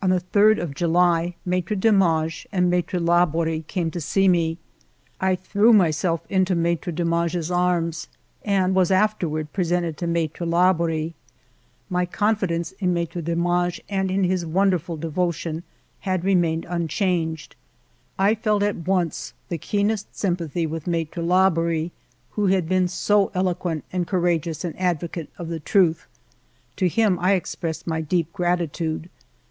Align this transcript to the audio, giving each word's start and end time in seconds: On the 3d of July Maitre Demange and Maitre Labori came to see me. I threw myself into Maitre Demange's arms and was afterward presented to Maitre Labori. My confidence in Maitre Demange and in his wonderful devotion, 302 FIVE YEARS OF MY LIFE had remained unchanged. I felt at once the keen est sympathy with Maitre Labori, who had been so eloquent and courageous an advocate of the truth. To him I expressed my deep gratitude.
On 0.00 0.08
the 0.08 0.22
3d 0.22 0.58
of 0.58 0.72
July 0.74 1.34
Maitre 1.44 1.76
Demange 1.76 2.46
and 2.50 2.70
Maitre 2.70 2.98
Labori 2.98 3.66
came 3.66 3.90
to 3.90 4.00
see 4.00 4.26
me. 4.26 4.56
I 5.20 5.34
threw 5.36 5.74
myself 5.74 6.22
into 6.30 6.54
Maitre 6.54 6.90
Demange's 6.90 7.50
arms 7.50 8.08
and 8.42 8.74
was 8.74 8.90
afterward 8.90 9.52
presented 9.52 9.98
to 9.98 10.06
Maitre 10.06 10.46
Labori. 10.46 11.12
My 11.90 12.06
confidence 12.06 12.72
in 12.78 12.94
Maitre 12.94 13.20
Demange 13.20 13.80
and 13.90 14.10
in 14.10 14.24
his 14.24 14.46
wonderful 14.46 14.96
devotion, 14.96 15.62
302 16.04 16.04
FIVE 16.04 16.04
YEARS 16.06 16.06
OF 16.06 16.06
MY 16.06 16.12
LIFE 16.12 16.14
had 16.14 16.24
remained 16.24 16.66
unchanged. 16.66 17.56
I 18.18 18.34
felt 18.34 18.62
at 18.62 18.76
once 18.88 19.34
the 19.50 19.58
keen 19.58 19.90
est 19.90 20.16
sympathy 20.16 20.66
with 20.66 20.86
Maitre 20.86 21.22
Labori, 21.22 21.90
who 22.30 22.46
had 22.46 22.66
been 22.66 22.88
so 22.88 23.30
eloquent 23.34 23.84
and 23.92 24.06
courageous 24.06 24.64
an 24.64 24.74
advocate 24.78 25.28
of 25.36 25.48
the 25.50 25.60
truth. 25.60 26.06
To 26.76 26.88
him 26.88 27.18
I 27.18 27.34
expressed 27.34 27.86
my 27.86 28.00
deep 28.00 28.32
gratitude. 28.32 29.10